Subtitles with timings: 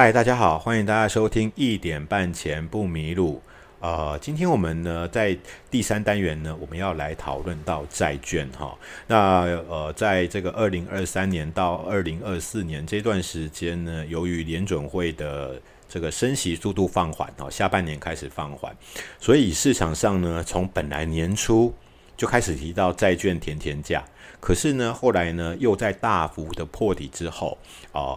[0.00, 3.42] 嗨，大家好，欢迎大家收听一点半前不迷路。
[3.80, 5.36] 呃，今天我们呢在
[5.70, 8.74] 第三单元呢，我们要来讨论到债券哈。
[9.06, 18.74] 那呃，在这个二零二三年到二零二四年这段时间呢，由于联准会的这个升息速度放缓哦，下半年开始放缓，
[19.18, 21.74] 所以市场上呢，从本来年初
[22.16, 24.02] 就开始提到债券甜甜价，
[24.40, 27.58] 可是呢，后来呢又在大幅的破底之后
[27.92, 28.16] 啊。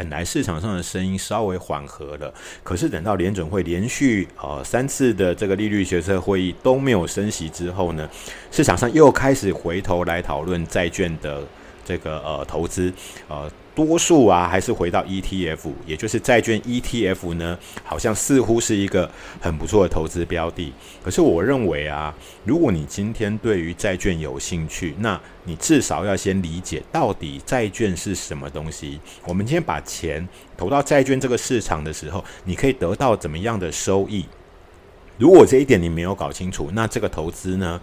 [0.00, 2.32] 本来市场上的声音稍微缓和了，
[2.62, 8.08] 可是等到联准会连续呃三次的这个利率决策会议都没有升息之后呢，
[8.50, 11.42] 市场上又开始回头来讨论债券的
[11.84, 12.90] 这个呃投资
[13.28, 13.50] 呃。
[13.74, 19.10] 多数啊，还是回到 ETF，也就是债券 ETF 呢，好像似乎是一个
[19.40, 20.72] 很不错的投资标的。
[21.02, 29.00] 可是我认为啊，如果你今天对于债券有兴趣，那你至少要先理解到底债券是什么东西。
[29.24, 34.26] 我们今天把钱投到债券这个市场的时候，你可以得到怎么样的收益？
[35.16, 37.80] 如果这一点你没有搞清楚，那这个投资呢，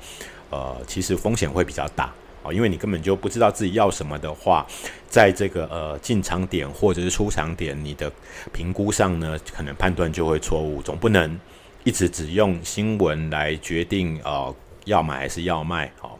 [0.49, 2.13] 呃，其实风险会比较大。
[2.51, 4.65] 因为你根本就不知道自己要什么的话，
[5.07, 8.11] 在这个呃进场点或者是出场点，你的
[8.51, 10.81] 评估上呢，可能判断就会错误。
[10.81, 11.39] 总不能
[11.83, 14.53] 一直只用新闻来决定呃
[14.87, 16.19] 要买还是要卖，好。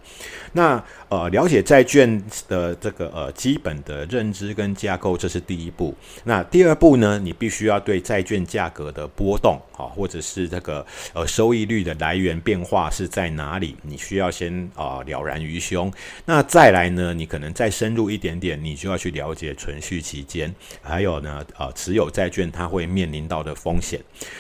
[0.53, 5.93] 那呃，了解债券的这个呃基本的认知跟架构，这是第一步。
[6.23, 15.91] 那第二步呢，你必须要对债券价格的波动啊，或者是这个呃收益率的来源变化是在哪里，你需要先啊了然于胸。
[16.25, 23.99] 那再来呢，你可能再深入一点点，你就要去了解存续期间，还有呢呃持有债券它会面临到的风险。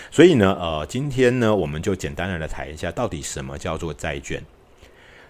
[0.09, 4.43] 所以呢呃，今天呢，我们就简单的来谈一下，到底什么叫做债债券。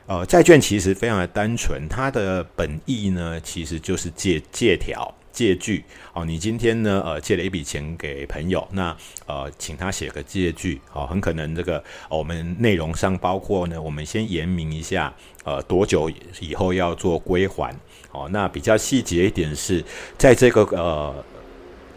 [0.08, 5.84] 呃，债券其实非常的单纯，它的本意呢，其实就是借借条、借据。
[6.14, 8.96] 哦，你今天呢，呃，借了一笔钱给朋友，那
[9.26, 10.80] 呃，请他写个借据。
[10.94, 15.14] 哦，很可能这个我们内容上包括呢，我们先言明一下，
[15.44, 16.10] 呃，多久
[16.40, 17.76] 以后要做归还。
[18.14, 19.84] 哦，那比较细节一点是
[20.18, 21.26] 在这个呃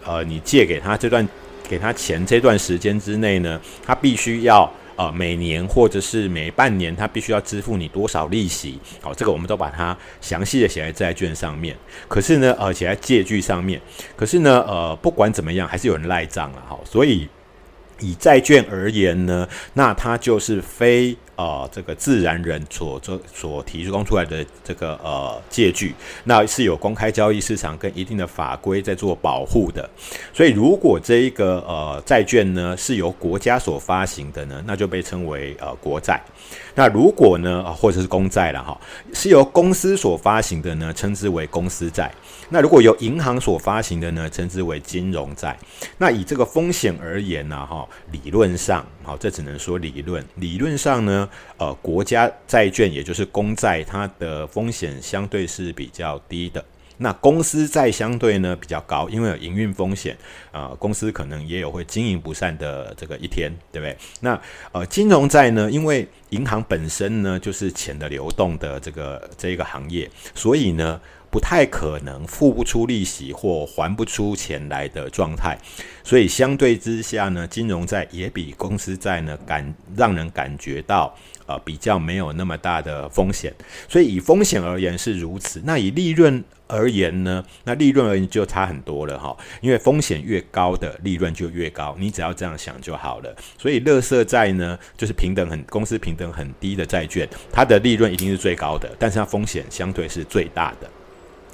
[0.04, 1.26] 呃，你借给他这段
[1.68, 4.68] 给他钱这段时间之内呢，他必须要。
[5.00, 8.78] 呃，每年或者是每半年，他必须要支付你多少利息？
[9.00, 11.74] 好，这个我们都把它详细的写在债券上面。
[12.06, 13.80] 可是呢，呃，写在借据上面。
[14.14, 16.78] 可是呢，呃，不管怎么样，还是有人赖账了哈。
[16.84, 17.26] 所以
[18.00, 21.16] 以债券而言呢，那它就是非。
[21.40, 29.88] 呃，这个自然人所做所提供出来的这个呃借据，那是有公开交易市场跟一定的法规在做保护的。
[30.34, 36.22] 所以，如果这一个呃债券呢是由国家所发行的呢，那就被称为呃国债。
[36.74, 38.78] 那如果呢，或者是公债了哈，
[39.14, 42.12] 是由公司所发行的呢，称之为公司债。
[42.50, 45.56] 那如果由银行所发行的呢，称之为金融债。
[45.96, 50.22] 那以这个风险而言呢，哈，理论上，好，这只能说理论。
[50.36, 56.64] 理论上呢，呃，国家债券也就是公债，它的风险相对是比较低的。
[57.02, 60.14] 那公司债相对呢比较高，因为有营运风险
[60.52, 63.96] 啊，公司可能也有会经营不善的这个一天，对不对？
[64.20, 64.38] 那
[64.72, 75.56] 呃，金融债呢，因为银行本身呢就是钱的流动的这个这一个行业，所以呢不太可能付不出利息或还不出钱来的状态，
[76.02, 81.14] 所以相对之下呢，金融债也比公司债呢感让人感觉到。
[81.46, 83.52] 呃，比较没有那么大的风险，
[83.88, 85.60] 所以以风险而言是如此。
[85.64, 87.44] 那以利润而言呢？
[87.66, 93.34] 那利润而言就差很多了哈，因为风险越高的利润就越高，你只要这样想就好了。
[93.58, 100.88] 所以，乐色债呢，就是平等很公司平等很低的债券，它的利润一定是最高的，但是它风险相对是最大的。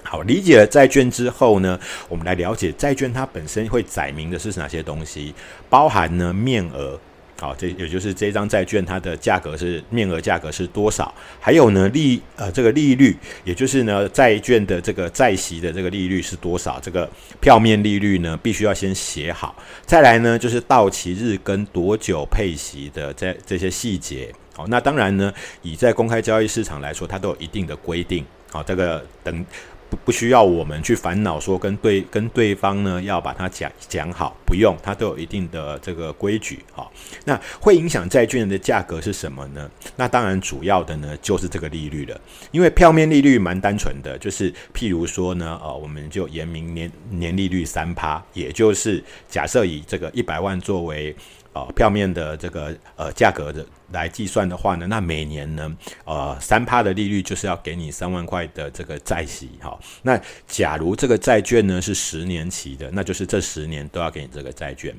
[0.07, 1.79] 好，理解了债券之后呢，
[2.09, 5.35] 我们来了解债券它本身会载明的是哪些东西，
[5.69, 6.99] 包含呢面额。
[7.39, 11.13] 好，这也就是这张债券它的价格是面额价格是多少？
[11.39, 13.15] 还有呢利呃这个利率，
[13.45, 16.81] 也就是呢债券的这个债息的这个利率是多少？
[16.81, 17.07] 这个
[17.39, 19.55] 票面利率呢必须要先写好。
[19.85, 24.33] 再来呢就是到期日跟多久配息的这这些细节。
[24.55, 25.31] 好，那当然呢
[25.61, 28.25] 以在公开交易市场来说，它都有一定的规定。
[28.51, 29.45] 好，这个等。
[29.89, 36.89] 不不需要我们去烦恼说跟对跟对方呢要把它讲讲好，不用，它都有一定的这个规矩哈。
[37.25, 39.71] 那会影响债券的价格是什么呢？
[39.97, 51.15] 那当然主要的呢就是这个利率了，因为票面利率蛮单纯的，就是譬如说呢，呃，我们就言明年年利率三趴，也就是假设以这个一百万作为。
[51.65, 59.79] 呃票面的这个呃价格的来计算的话呢，那每年呢呃三趴的利率就是要给你三万块的这个债息哈。
[60.03, 64.95] 那假如这个债券呢是十年期的，那就是这十年都要给你这个债券。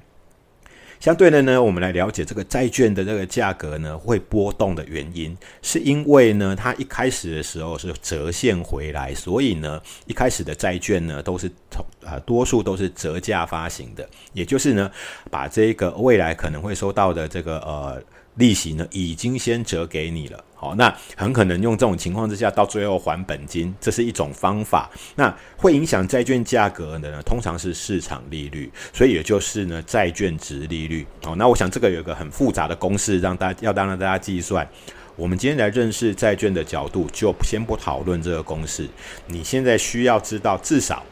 [0.99, 14.91] 相对的呢，我们来了解这个债券的这个价格呢会波动的原因，是因为呢它一开始的时候是折现回来，所以呢一开始的债券呢都是从啊多数都是折价发行的，也就是呢
[15.29, 18.01] 把这个未来可能会收到的这个呃。
[18.37, 24.89] 利息呢，已经先折给你了，好，那很可能用这种情况之下，到最后还本金，这是一种方法。
[25.15, 31.05] 那会影响债券价格的呢，通常是市场利率，所以也就是呢，债券值利率。
[31.23, 34.67] 好，那我想这个有个很复杂的公式，让大家要当让大家计算。
[35.15, 38.87] 我们今天来认识债券的角度，就先不讨论这个公式。
[39.25, 41.03] 你现在需要知道，至少。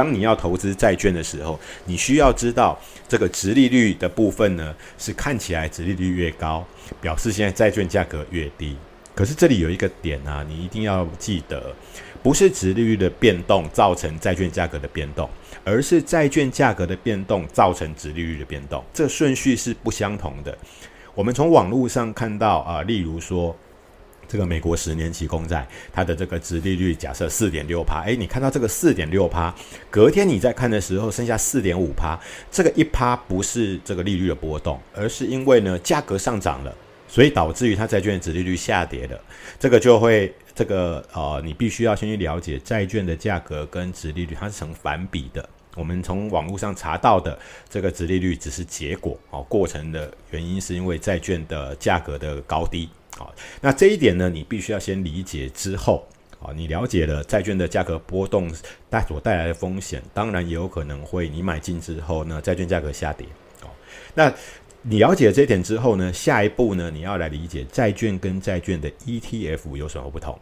[0.00, 2.74] 当你要投资债券的时候，你需要知道
[3.06, 6.66] 这个直利率的部分呢，是看起来直利率越高，
[7.02, 8.74] 表示现在债券价格越低。
[9.14, 11.76] 可是这里有一个点啊，你一定要记得，
[12.22, 15.28] 不是直利率的变动造成债券价格的变动，
[15.64, 20.56] 而是债券价格的变动造成直利率的变动，这顺序是不相同的。
[21.14, 23.54] 我们从网络上看到啊，例如说。
[24.30, 29.52] 这个美国十年期公债，它的这个值利率假设四点六趴，诶，你看到这个四点六趴，
[29.90, 32.16] 隔天你在看的时候剩下四点五趴，
[32.48, 36.72] 这个一趴不是这个利率的波动，而是因为呢价格上涨了，
[37.08, 39.20] 所以导致于它债券的值利率下跌了，
[39.58, 45.48] 这个就会这个呃，你必须要先去了解债券的价格跟值利率它是成反比的。
[45.74, 47.36] 我们从网络上查到的
[47.68, 52.88] 这个值利率只是结果哦，过程的原因是因为债券的价格的高低。
[53.20, 56.08] 好，那这一点呢，你必须要先理解之后，
[56.40, 58.50] 啊，你了解了债券的价格波动
[58.88, 63.26] 带所带来的风险，当然也有可能会你买进之后呢，债券价格下跌。
[63.62, 63.68] 哦，
[64.14, 64.32] 那
[64.80, 70.38] 你了解这一点之后呢，下一步呢，你要来理解债券跟债券的 ETF 有什么不同。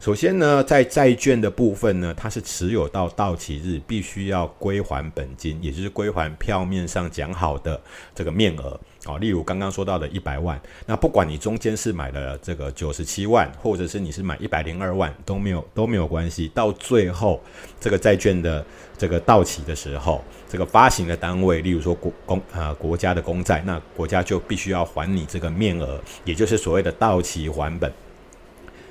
[0.00, 7.80] 首先呢，在债券的部分呢，它是持有到到期日必须要归还本金，也就是归还票面上讲好的
[8.14, 9.18] 这个面额哦。
[9.18, 16.48] 例如刚刚说到的一百万，那不管你中间是买了这个九十七万，或者是你是买一百零二万，都没有都没有关系。
[16.54, 17.42] 到最后
[17.80, 18.64] 这个债券的
[18.96, 27.92] 这个到期的时候，这个发行的单位，例如说国公啊国家的公债，那国家就必须要还你这个面额，也就是所谓的到期还本。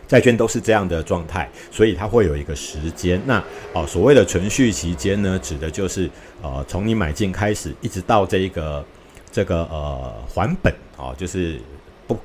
[0.08, 3.22] 债券都是这样的状态，所以它会有一个时间。
[3.26, 3.44] 那
[3.74, 6.10] 哦，所谓的存续期间呢，指的就是
[6.42, 8.86] 呃，从你买进开始，一直到这一个
[9.32, 11.60] 这个呃还本哦，就是
[12.08, 12.18] 不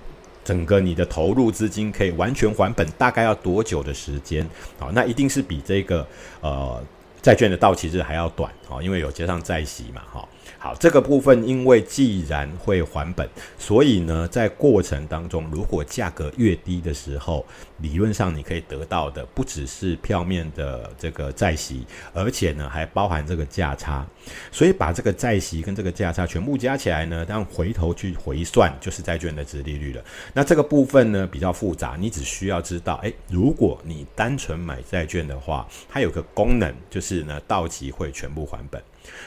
[0.44, 4.48] 整个你的投入资金可以完全还本，大概要多久的时间？
[4.78, 6.06] 好，那一定是比这个
[6.40, 6.80] 呃
[7.20, 10.28] 债券的到期日还要短哦，因为有加上债息嘛，哈。
[10.58, 13.28] 好，这个部分因为既然会还本，
[13.58, 17.44] 所以呢，在过程当中，如果价格越低的时候，
[17.78, 21.84] 理论上你可以得到的不只是票面的这个债息，
[22.14, 24.06] 而且呢还包含这个价差。
[24.52, 30.04] 所以把这个债息跟这个价差全部加起来呢，当回头去回算，就是债券的值利率了。
[30.32, 38.80] 那这个部分呢比较复杂，你只需要知道，诶，如果你单纯买债券的话，它有个功能就是呢到期会全部还本。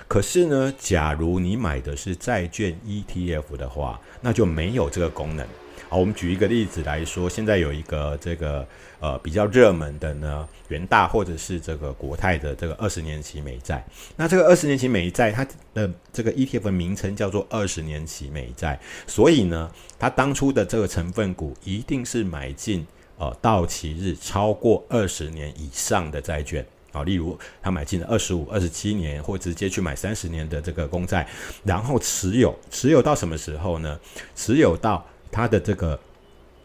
[0.08, 5.46] 可是呢，假如你买的是债券 ETF 的话，那就没有这个功能。
[5.88, 8.68] 好，我们举一个例子来说，现在有一个这个
[9.00, 13.86] 呃比较热门的呢，元大或者是这个国泰的这个二十年期美债。
[14.16, 22.86] 那这个二十年期美债，它的这个 ETF 名称叫做二十年期美债，所以呢，它当初的这个成分股一定是买进
[23.18, 26.66] 呃到期日超过二十年以上的债券。
[26.96, 31.28] 啊，例如他买进了二十五、二十七年，或直接去买三十年的这个公债，
[31.64, 34.00] 然后持有，持有到什么时候呢？
[34.36, 36.00] 持有到他的这个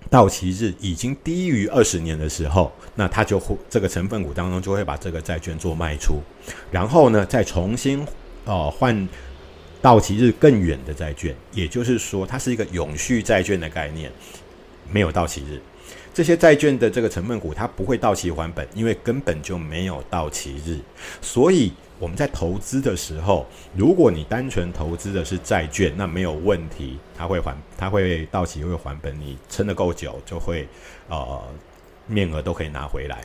[0.09, 6.21] 到期日已经低于二十年的时候，那他就会这个成分股当中就会把这个债券做卖出，
[6.71, 8.07] 然后呢，再重新
[8.45, 9.09] 哦换
[9.83, 14.13] 到期日更远的债券，也就是说，它是一个永续债券的概念，
[14.93, 15.61] 没有到期日。
[16.12, 20.79] 这些债券的这个成分股，它不会到期还本，因为根本就没有到期日。
[21.23, 30.67] 所以我们在投资的时候，如果你单纯投资的是债券，那没有问题，它会还，它会到期会还本，你撑得够久，就会
[31.09, 31.43] 呃
[32.07, 33.25] 面额都可以拿回来。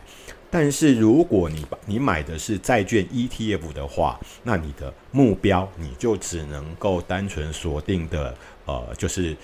[0.51, 8.33] 但是如果你把你买的是债券 ETF 的话，那你的目标你就只能够单纯锁定的
[8.65, 9.35] 呃就是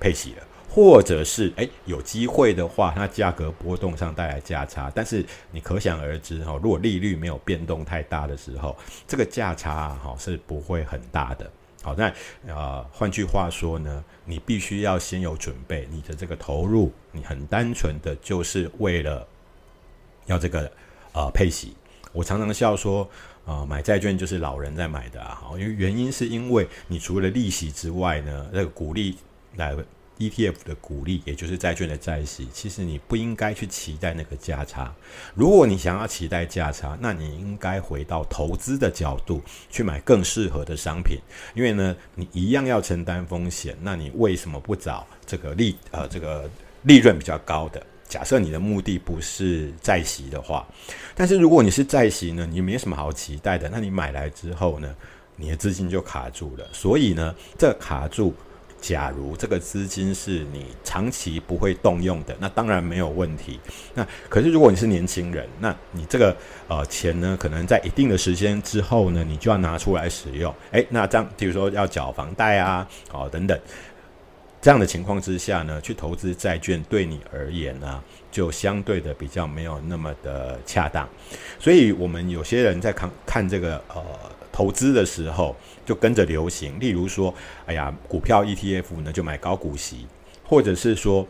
[0.00, 0.42] 配息了。
[0.72, 11.50] 或者是诶有机会的话，它价格波动上带来价差，但是你可想而知哈，如果利率没有变动太大的时候，这个价差哈是不会很大的
[11.82, 12.12] 好，那
[12.46, 19.26] 呃，换句话说呢，你必须要先有准备，你的这个投入，你很单纯的就是为了
[20.26, 20.70] 要这个
[21.12, 21.74] 呃配息。
[22.12, 23.10] 我常常笑说，
[23.44, 29.16] 呃，买债券就是老人在买的啊，因为原因是因为你除了利息之外呢，那个股利
[29.56, 29.74] 来。
[30.20, 34.94] ETF 的股利，也就是债券的债息，其实你不应该去期待那个价差。
[35.34, 41.18] 如果你想要期待价差，那你应该回到投资的角度去买更适合的商品。
[41.54, 46.48] 因为呢，你一样要承担风险，那你为什么不找这个利呃这个
[46.82, 47.82] 利润比较高的？
[48.06, 50.68] 假设你的目的不是债息的话，
[51.14, 53.70] 但是如果你是债息呢，你没什么好期待的。
[53.70, 54.94] 那你买来之后呢，
[55.36, 56.68] 你的资金就卡住了。
[56.74, 58.34] 所以呢，这卡住。
[58.80, 63.60] 假如这个资金是你长期不会动用的，那当然没有问题。
[63.94, 66.34] 那可是如果你是年轻人，那你这个
[66.66, 70.54] 呃钱呢，可能在一定的时间之后呢，你就要拿出来使用。
[70.72, 73.58] 诶，那这样，比如说要缴房贷啊，哦等等，
[74.60, 81.08] 这样的情况之下呢，去投资债券对你而言呢，就相对的比较没有那么的恰当。
[81.58, 84.04] 所以我们有些人在看看这个呃。
[84.52, 87.32] 投资的时候就跟着流行，例如说，
[87.66, 90.06] 哎呀，股票 ETF 呢就买高股息，
[90.44, 91.26] 或者是说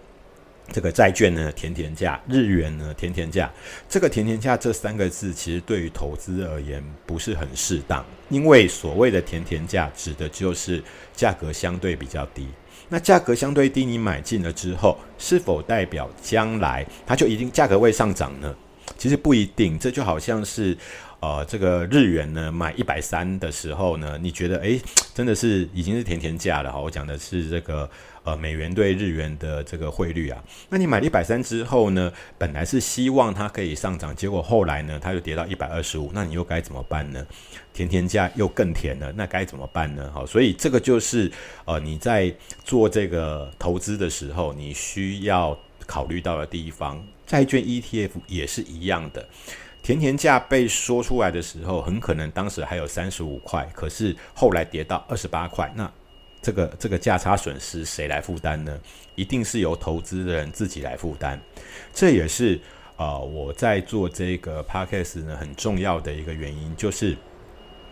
[0.73, 3.49] 这个债券呢甜甜价，日元呢甜甜价。
[3.89, 10.83] 这个甜甜价这三个字其实对于投资而言不是很适当，因为所谓的甜甜价指的就是
[11.15, 12.49] 价格相对比较低。
[12.90, 18.54] 那价格相对低，你买进了之后，是否代表将来它就一定价格会上涨呢？
[18.99, 20.76] 其实不一定，这就好像是。
[21.23, 24.80] 呃，这个日元呢，买一百三的时候呢，你觉得诶，
[25.12, 26.80] 真的是已经是甜甜价了哈。
[26.80, 27.87] 我讲的是这个
[28.25, 30.43] 呃美元对日元的这个汇率啊。
[30.69, 37.27] 那你买一百三之后呢，本来是希望它可以上涨，结果后来呢，它又跌到一百二十五，那你又该怎么办呢？
[37.73, 40.11] 甜甜价又更甜了，那该怎么办呢？
[40.12, 41.31] 好，所以这个就是
[41.65, 42.33] 呃你在
[42.65, 47.03] 做这个投资的时候，你需要考虑到的地方。
[47.27, 49.25] 债券 ETF 也是一样的。
[49.83, 55.91] 甜甜价被说出来的时候，很可能当时还有三十五块，可是后来跌到二十八块，那
[56.42, 58.78] 这个这个价差损失谁来负担呢？
[59.14, 61.40] 一定是由投资人自己来负担。
[61.92, 62.61] 这也是
[62.97, 67.16] 啊，我在做这个 podcast 呢很重要的一个原因，就是。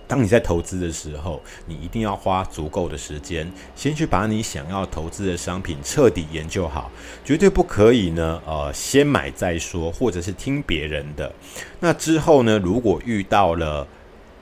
[0.07, 6.91] 当你在投资的时候，你一定要花足够的时间，先去把你想要投资的商品彻底研究好，
[7.23, 11.31] 绝对不可以呢，呃，先买再说，或者是听别人的。
[11.79, 13.87] 那之后呢，如果遇到了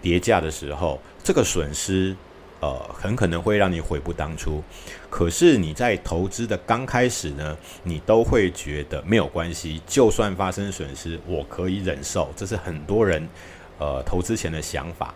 [0.01, 2.15] 跌价的时候，这个损失，
[2.61, 4.63] 呃，很可能会让你悔不当初。
[5.11, 12.31] 可是你在投资的刚开始呢，你都会觉得没有关系，就算发生损失，我可以忍受。
[12.35, 13.29] 这是很多人
[13.79, 15.15] 呃投资前的想法。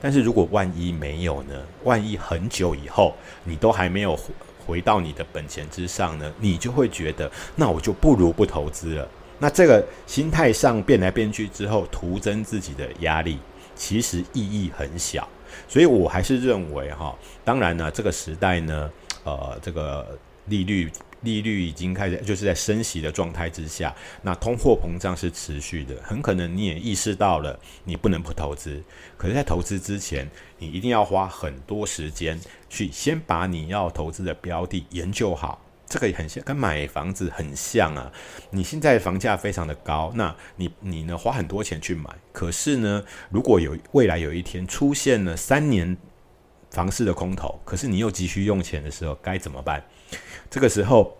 [0.00, 1.54] 但是如果万一没有呢？
[1.84, 3.14] 万一很久以后
[3.44, 4.18] 你都还没有
[4.66, 6.30] 回到你的本钱之上呢？
[6.38, 9.08] 你就会觉得，那我就不如不投资了。
[9.38, 13.38] 那这个心态上变来变去之后，徒增自己的压力，
[13.74, 15.26] 其实意义很小。
[15.68, 18.90] 所以我还是认为哈，当然呢，这个时代呢，
[19.24, 20.90] 呃，这个利率。
[21.22, 28.78] 利率已经开始，就是在升息的状态之下，那通货膨胀是持续的，很可能你也意识到了，你不能不投资。
[29.16, 35.63] 可是，在投资之前，你一定要花很多时间去先把你要投资的标的研究好。
[35.86, 38.10] 这个也很像，跟买房子很像啊。
[38.50, 45.96] 你现在房价非常的高，那你你呢花很多钱去买，可是呢，如果有未来有一天出现了三年
[46.70, 49.84] 房市的空头，可是你又急需用钱的时候，该怎么办？
[50.50, 51.16] 这个时候，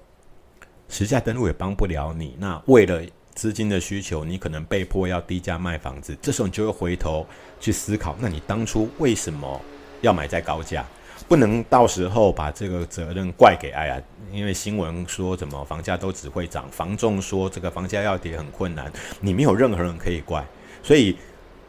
[0.88, 2.37] 实价登录也帮不了你。
[2.38, 3.02] 那为了
[3.35, 6.16] 资金的需求，你可能被迫要低价卖房子。
[6.21, 7.26] 这时候你就会回头
[7.61, 9.61] 去思考：那你当初为什么
[10.00, 10.85] 要买在高价？
[11.28, 20.44] 不能到时候把这个责任怪给哎呀，因为新闻说怎么房价都只会涨，房仲说这个房价要跌很困难，你没有任何人可以怪。
[20.83, 21.16] 所以，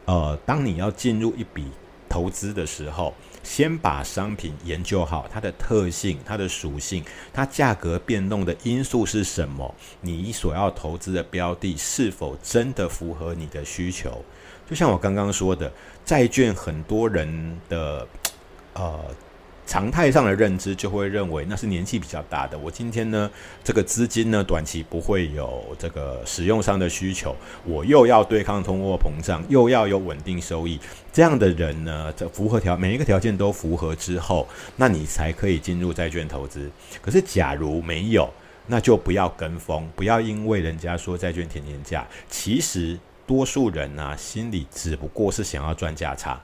[0.04, 1.66] 呃，当你要进入一笔
[2.08, 9.74] 投资的时候，先把商品研究好，它的特性、它的属性、它价格变动的因素是什么？
[10.02, 14.22] 你所要投资的标的是否真的符合你的需求？
[14.68, 15.72] 就像我刚刚说的，
[16.04, 18.06] 债券很多人的
[18.74, 19.00] 呃。
[19.66, 22.56] 常态上的认知就会认为那是年纪比较大的。
[22.56, 23.28] 我今天呢，
[23.64, 30.78] 这个资金呢，短期不会有这个使用上的需求，我又要对抗通货膨胀，又要有稳定收益，
[31.12, 34.46] 这样的人呢，这符合条每一个条件都符合之后，
[34.76, 36.70] 那你才可以进入债券投资。
[37.02, 38.32] 可是假如没有，
[38.68, 42.96] 那就不要跟风，不要因为人家说债券甜甜价，其实
[43.26, 46.40] 多数人呢心里只不过是想要赚价差。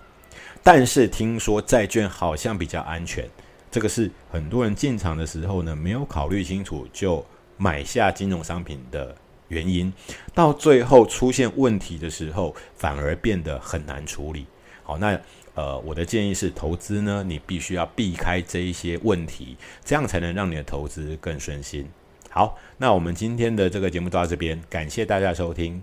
[0.63, 3.29] 但是听说债券好像比较安全，
[3.71, 7.25] 这个是很多人进场的时候呢没有考虑清楚就
[7.57, 9.15] 买下金融商品的
[9.49, 9.93] 原因，
[10.35, 14.47] 到最后出现问题的时候反而变得很难处理。
[14.83, 15.21] 好，那
[15.55, 21.89] 呃我的建议是，投资呢你必须要避开这一些问题，这样才能让你的投资更顺心。
[22.31, 25.83] 好，那我们今天的这个节目到这边，感谢大家收听。